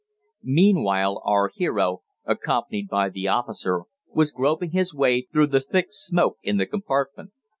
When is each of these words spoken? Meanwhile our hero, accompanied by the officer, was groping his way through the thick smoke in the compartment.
Meanwhile 0.41 1.21
our 1.25 1.51
hero, 1.53 2.01
accompanied 2.25 2.87
by 2.87 3.09
the 3.09 3.27
officer, 3.27 3.83
was 4.11 4.31
groping 4.31 4.71
his 4.71 4.95
way 4.95 5.27
through 5.31 5.45
the 5.53 5.59
thick 5.59 5.89
smoke 5.91 6.39
in 6.41 6.57
the 6.57 6.65
compartment. 6.65 7.33